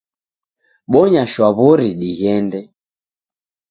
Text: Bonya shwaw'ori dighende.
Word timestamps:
Bonya 0.91 1.23
shwaw'ori 1.31 1.89
dighende. 1.99 2.61